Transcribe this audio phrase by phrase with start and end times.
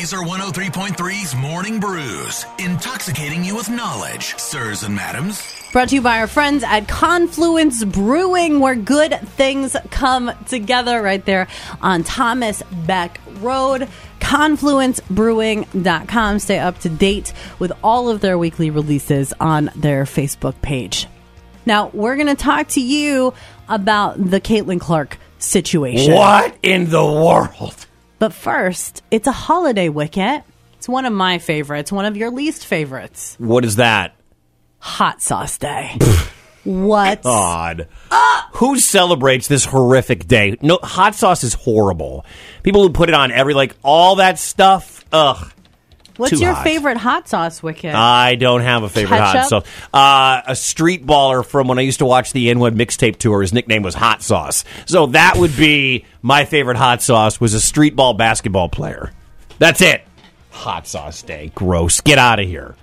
[0.00, 5.46] Laser 103.3's Morning Brews, intoxicating you with knowledge, sirs and madams.
[5.72, 11.22] Brought to you by our friends at Confluence Brewing, where good things come together right
[11.26, 11.48] there
[11.82, 13.90] on Thomas Beck Road.
[14.20, 16.38] ConfluenceBrewing.com.
[16.38, 21.08] Stay up to date with all of their weekly releases on their Facebook page.
[21.66, 23.34] Now, we're going to talk to you
[23.68, 26.14] about the Caitlin Clark situation.
[26.14, 27.84] What in the world?
[28.20, 30.42] But first, it's a holiday wicket.
[30.74, 33.34] It's one of my favorites, one of your least favorites.
[33.38, 34.14] What is that?
[34.78, 35.96] Hot sauce day.
[36.64, 37.22] what?
[37.22, 37.88] God.
[38.56, 40.58] Who celebrates this horrific day?
[40.60, 42.26] No, hot sauce is horrible.
[42.62, 45.02] People who put it on every, like, all that stuff.
[45.12, 45.50] Ugh.
[46.20, 46.64] What's too your hot.
[46.64, 47.94] favorite hot sauce wicket?
[47.94, 49.48] I don't have a favorite hot Ketchup?
[49.48, 49.66] sauce.
[49.92, 53.52] Uh, a street baller from when I used to watch the AND1 mixtape tour, his
[53.52, 54.64] nickname was Hot Sauce.
[54.86, 59.12] So that would be my favorite hot sauce was a street ball basketball player.
[59.58, 60.02] That's it.
[60.50, 61.50] Hot sauce day.
[61.54, 62.00] Gross.
[62.00, 62.74] Get out of here.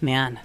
[0.00, 0.40] Man,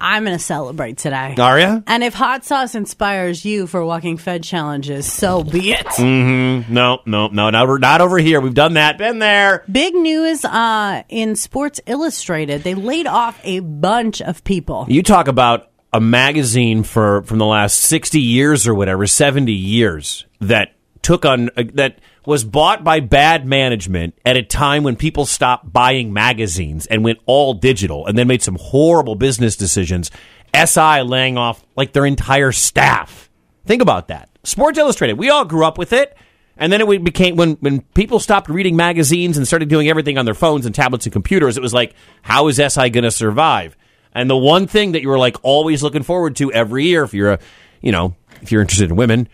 [0.00, 1.34] I'm going to celebrate today.
[1.38, 1.80] Are ya?
[1.86, 5.86] And if hot sauce inspires you for walking Fed challenges, so be it.
[5.98, 8.40] No, no, no, not over, not over here.
[8.40, 8.98] We've done that.
[8.98, 9.64] Been there.
[9.70, 12.62] Big news uh, in Sports Illustrated.
[12.62, 14.86] They laid off a bunch of people.
[14.88, 20.26] You talk about a magazine for from the last 60 years or whatever, 70 years
[20.40, 25.24] that took on uh, that was bought by bad management at a time when people
[25.26, 30.10] stopped buying magazines and went all digital and then made some horrible business decisions.
[30.54, 33.30] SI laying off like their entire staff.
[33.64, 34.28] Think about that.
[34.44, 35.18] Sports Illustrated.
[35.18, 36.16] We all grew up with it.
[36.56, 40.26] And then it became when when people stopped reading magazines and started doing everything on
[40.26, 41.56] their phones and tablets and computers.
[41.56, 43.78] It was like, how is SI going to survive?
[44.12, 47.14] And the one thing that you were like always looking forward to every year, if
[47.14, 47.38] you're a,
[47.80, 49.28] you know, if you're interested in women,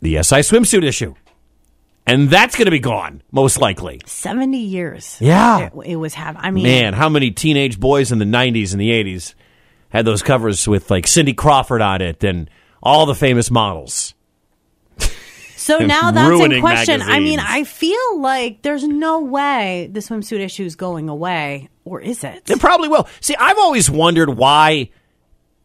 [0.00, 1.14] the SI swimsuit issue,
[2.08, 4.00] and that's going to be gone most likely.
[4.06, 5.18] 70 years.
[5.20, 5.66] Yeah.
[5.66, 8.80] It, it was have I mean Man, how many teenage boys in the '90s and
[8.80, 9.34] the '80s
[9.90, 12.50] had those covers with like Cindy Crawford on it and
[12.82, 14.14] all the famous models?
[15.56, 17.02] So now that's in question.
[17.02, 17.40] I mean.
[17.40, 22.48] I feel like there's no way the swimsuit issue is going away, or is it?
[22.48, 23.06] It probably will.
[23.20, 24.90] See, I've always wondered why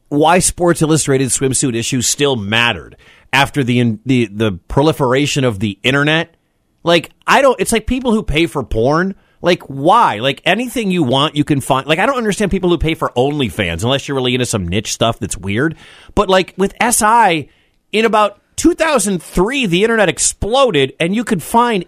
[0.09, 2.97] why Sports Illustrated swimsuit issues still mattered
[3.33, 6.35] after the the the proliferation of the internet.
[6.83, 7.59] Like I don't.
[7.59, 9.15] It's like people who pay for porn.
[9.41, 10.19] Like why?
[10.19, 11.87] Like anything you want, you can find.
[11.87, 14.93] Like I don't understand people who pay for OnlyFans unless you're really into some niche
[14.93, 15.75] stuff that's weird.
[16.15, 17.49] But like with SI,
[17.91, 21.85] in about 2003, the internet exploded, and you could find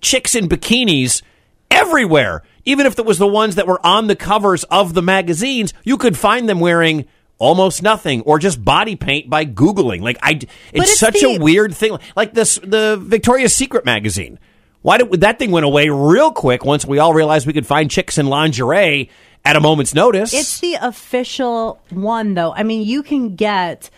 [0.00, 1.22] chicks in bikinis
[1.70, 2.42] everywhere.
[2.64, 5.98] Even if it was the ones that were on the covers of the magazines, you
[5.98, 7.06] could find them wearing
[7.38, 10.00] almost nothing or just body paint by googling.
[10.02, 11.98] Like I, it's, it's such the- a weird thing.
[12.16, 14.38] Like this, the Victoria's Secret magazine.
[14.82, 17.90] Why did that thing went away real quick once we all realized we could find
[17.90, 19.08] chicks in lingerie
[19.44, 20.34] at a moment's notice?
[20.34, 22.52] It's the official one, though.
[22.52, 23.88] I mean, you can get,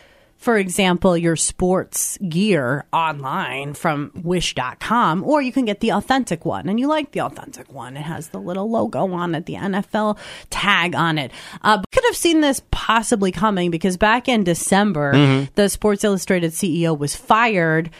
[0.46, 6.68] for example, your sports gear online from wish.com, or you can get the authentic one.
[6.68, 7.96] And you like the authentic one.
[7.96, 10.16] It has the little logo on it, the NFL
[10.48, 11.32] tag on it.
[11.62, 16.96] Uh, could have seen this possibly coming because back in December, the Sports Illustrated CEO
[16.96, 17.90] was fired.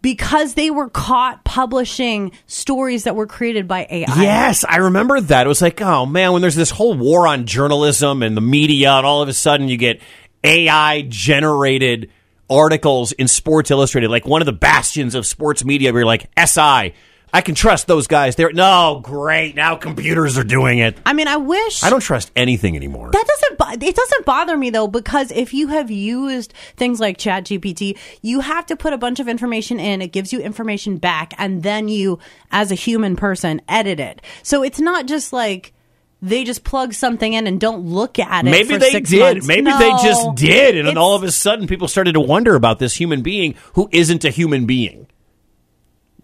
[0.00, 4.22] Because they were caught publishing stories that were created by AI.
[4.22, 5.44] Yes, I remember that.
[5.44, 8.92] It was like, oh man, when there's this whole war on journalism and the media,
[8.92, 10.00] and all of a sudden you get
[10.44, 12.10] AI generated
[12.50, 16.30] articles in Sports Illustrated, like one of the bastions of sports media, where you're like,
[16.38, 16.94] SI,
[17.32, 18.36] I can trust those guys.
[18.36, 19.54] They're no great.
[19.54, 20.96] Now computers are doing it.
[21.04, 23.10] I mean, I wish I don't trust anything anymore.
[23.10, 23.82] That doesn't.
[23.82, 28.64] It doesn't bother me though because if you have used things like ChatGPT, you have
[28.66, 30.00] to put a bunch of information in.
[30.00, 32.18] It gives you information back, and then you,
[32.50, 34.22] as a human person, edit it.
[34.42, 35.74] So it's not just like
[36.20, 38.50] they just plug something in and don't look at it.
[38.50, 39.20] Maybe they did.
[39.36, 39.46] months.
[39.46, 39.78] Maybe No.
[39.78, 40.76] they just did.
[40.76, 43.88] And then all of a sudden people started to wonder about this human being who
[43.92, 45.06] isn't a human being.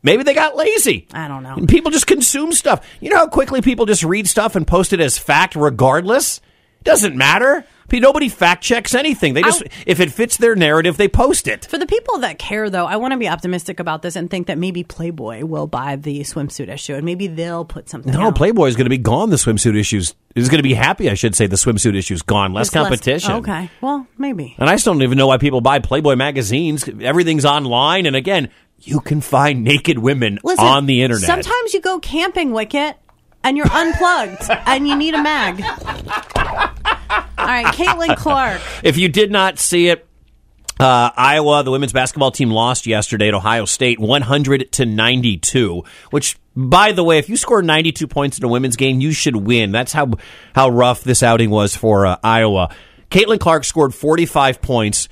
[0.02, 1.06] Maybe they got lazy.
[1.14, 1.54] I don't know.
[1.54, 2.86] And people just consume stuff.
[3.00, 6.40] You know how quickly people just read stuff and post it as fact regardless?
[6.82, 7.64] Doesn't matter.
[7.92, 9.34] Nobody fact checks anything.
[9.34, 11.64] They just, if it fits their narrative, they post it.
[11.66, 14.48] For the people that care, though, I want to be optimistic about this and think
[14.48, 18.12] that maybe Playboy will buy the swimsuit issue and maybe they'll put something.
[18.12, 18.36] No, out.
[18.36, 19.30] Playboy is going to be gone.
[19.30, 21.08] The swimsuit issues is going to be happy.
[21.08, 22.52] I should say the swimsuit issue's gone.
[22.52, 23.32] Less It's less- competition.
[23.32, 24.54] okay, well, maybe.
[24.58, 26.88] And I still don't even know why people buy Playboy magazines.
[27.00, 28.50] Everything's online, and again,
[28.80, 31.24] you can find naked women Listen, on the internet.
[31.26, 32.96] Sometimes you go camping, Wicket,
[33.44, 35.62] and you're unplugged, and you need a mag.
[37.44, 38.60] All right, Caitlin Clark.
[38.82, 40.06] if you did not see it,
[40.80, 45.84] Uh, Iowa, the women's basketball team lost yesterday at Ohio State, 100 to 92.
[46.10, 49.36] Which, by the way, if you score 92 points in a women's game, you should
[49.36, 49.70] win.
[49.70, 50.10] That's how
[50.54, 52.74] how rough this outing was for uh, Iowa.
[53.10, 55.08] Caitlin Clark scored 45 points.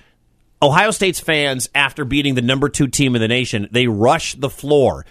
[0.61, 4.51] Ohio State's fans, after beating the number two team in the nation, they rush the
[4.51, 5.07] floor.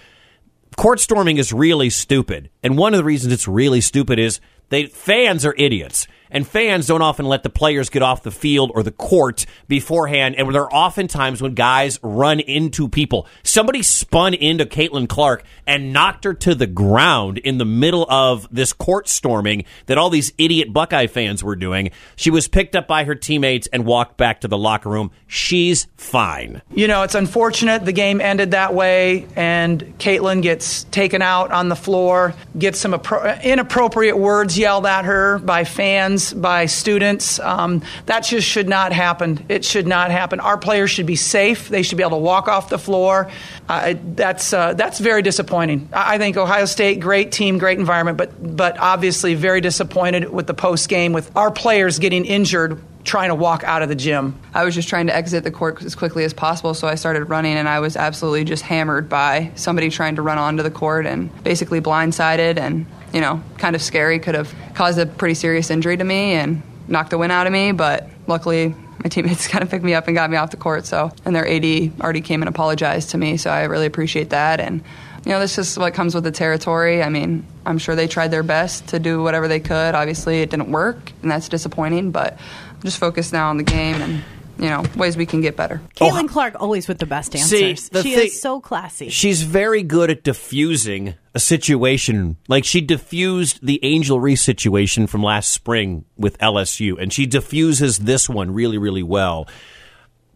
[0.77, 4.39] Court storming is really stupid, and one of the reasons it's really stupid is
[4.69, 6.07] they fans are idiots.
[6.31, 10.35] And fans don't often let the players get off the field or the court beforehand.
[10.37, 13.27] And there are often times when guys run into people.
[13.43, 18.47] Somebody spun into Caitlin Clark and knocked her to the ground in the middle of
[18.49, 21.91] this court storming that all these idiot Buckeye fans were doing.
[22.15, 25.11] She was picked up by her teammates and walked back to the locker room.
[25.27, 26.61] She's fine.
[26.73, 31.67] You know, it's unfortunate the game ended that way, and Caitlin gets taken out on
[31.67, 37.39] the floor, gets some appro- inappropriate words yelled at her by fans by students.
[37.39, 39.43] Um, that just should not happen.
[39.49, 40.39] It should not happen.
[40.39, 41.69] Our players should be safe.
[41.69, 43.31] They should be able to walk off the floor.
[43.67, 45.89] Uh, that's uh, that's very disappointing.
[45.91, 50.53] I think Ohio State, great team, great environment, but but obviously very disappointed with the
[50.53, 54.39] post game with our players getting injured trying to walk out of the gym.
[54.53, 57.25] I was just trying to exit the court as quickly as possible, so I started
[57.25, 61.05] running, and I was absolutely just hammered by somebody trying to run onto the court
[61.05, 64.19] and basically blindsided and you know, kind of scary.
[64.19, 67.53] Could have caused a pretty serious injury to me and knocked the wind out of
[67.53, 68.69] me, but luckily
[69.03, 70.85] my teammates kind of picked me up and got me off the court.
[70.85, 74.59] So, and their AD already came and apologized to me, so I really appreciate that.
[74.59, 74.83] And
[75.25, 77.03] you know, this just what comes with the territory.
[77.03, 79.93] I mean, I'm sure they tried their best to do whatever they could.
[79.93, 82.09] Obviously, it didn't work, and that's disappointing.
[82.09, 82.39] But
[82.83, 84.23] just focus now on the game and
[84.57, 85.81] you know ways we can get better.
[85.95, 87.49] Caitlin oh, Clark always with the best answers.
[87.49, 89.09] See, she thing, is so classy.
[89.09, 92.37] She's very good at diffusing a situation.
[92.47, 97.99] Like she diffused the Angel Reese situation from last spring with LSU, and she diffuses
[97.99, 99.47] this one really, really well.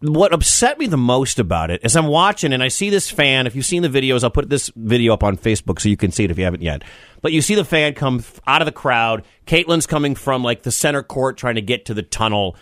[0.00, 3.46] What upset me the most about it is I'm watching and I see this fan.
[3.46, 6.12] If you've seen the videos, I'll put this video up on Facebook so you can
[6.12, 6.82] see it if you haven't yet.
[7.22, 9.24] But you see the fan come out of the crowd.
[9.46, 12.56] Caitlin's coming from like the center court trying to get to the tunnel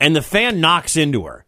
[0.00, 1.44] and the fan knocks into her.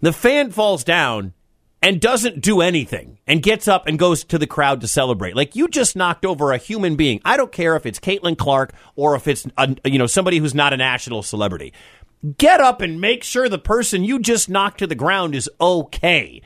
[0.00, 1.34] The fan falls down
[1.82, 5.36] and doesn't do anything and gets up and goes to the crowd to celebrate.
[5.36, 7.20] Like you just knocked over a human being.
[7.24, 10.54] I don't care if it's Caitlin Clark or if it's a, you know somebody who's
[10.54, 11.74] not a national celebrity.
[12.38, 16.42] Get up and make sure the person you just knocked to the ground is okay.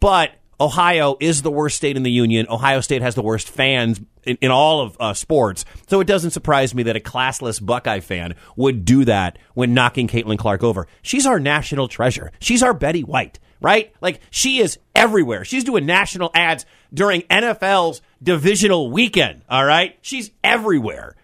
[0.00, 2.46] But Ohio is the worst state in the union.
[2.48, 5.64] Ohio State has the worst fans in, in all of uh, sports.
[5.88, 10.08] So it doesn't surprise me that a classless Buckeye fan would do that when knocking
[10.08, 10.86] Caitlin Clark over.
[11.02, 12.30] She's our national treasure.
[12.40, 13.92] She's our Betty White, right?
[14.00, 15.44] Like she is everywhere.
[15.44, 19.98] She's doing national ads during NFL's divisional weekend, all right?
[20.02, 21.16] She's everywhere.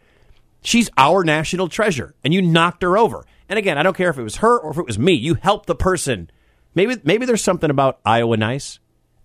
[0.62, 3.24] She's our national treasure, and you knocked her over.
[3.50, 5.12] And again, I don't care if it was her or if it was me.
[5.12, 6.30] You helped the person.
[6.74, 8.78] Maybe maybe there's something about Iowa nice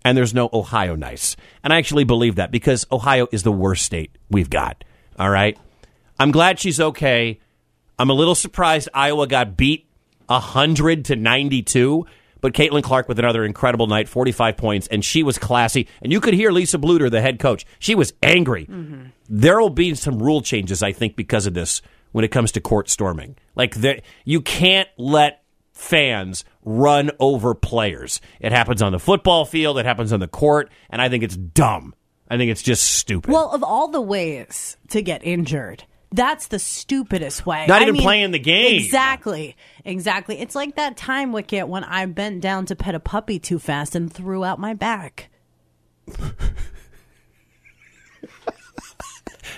[0.04, 1.38] and there's no Ohio nice.
[1.64, 4.84] And I actually believe that because Ohio is the worst state we've got.
[5.18, 5.58] All right.
[6.18, 7.40] I'm glad she's okay.
[8.00, 9.88] I'm a little surprised Iowa got beat
[10.26, 12.06] 100 to 92,
[12.42, 15.88] but Caitlin Clark with another incredible night, 45 points, and she was classy.
[16.02, 17.66] And you could hear Lisa Bluder, the head coach.
[17.80, 18.66] She was angry.
[18.66, 19.06] Mm-hmm.
[19.30, 21.82] There will be some rule changes, I think, because of this
[22.16, 23.36] when it comes to court storming.
[23.56, 23.76] Like,
[24.24, 28.22] you can't let fans run over players.
[28.40, 31.36] It happens on the football field, it happens on the court, and I think it's
[31.36, 31.94] dumb.
[32.30, 33.34] I think it's just stupid.
[33.34, 37.66] Well, of all the ways to get injured, that's the stupidest way.
[37.68, 38.78] Not I even mean, playing the game.
[38.78, 39.58] Exactly.
[39.84, 40.40] Exactly.
[40.40, 43.94] It's like that time, Wicket, when I bent down to pet a puppy too fast
[43.94, 45.30] and threw out my back.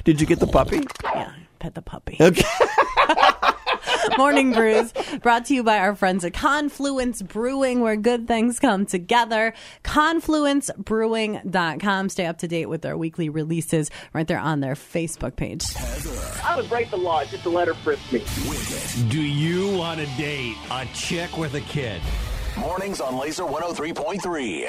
[0.04, 0.82] Did you get the puppy?
[1.04, 2.18] Yeah, pet the puppy.
[2.20, 2.44] Okay.
[4.18, 8.86] Morning Brews brought to you by our friends at Confluence Brewing, where good things come
[8.86, 9.54] together.
[9.84, 12.10] ConfluenceBrewing.com.
[12.10, 15.66] Stay up to date with their weekly releases right there on their Facebook page.
[16.44, 18.24] I would break the law just to let her frisk me.
[19.10, 22.02] Do you want to date a chick with a kid?
[22.58, 24.68] Mornings on Laser 103.3.